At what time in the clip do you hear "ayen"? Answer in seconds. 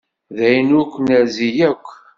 0.47-0.75